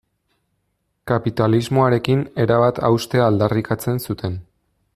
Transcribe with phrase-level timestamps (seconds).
[1.11, 4.41] Kapitalismoarekin erabat haustea aldarrikatzen zuten.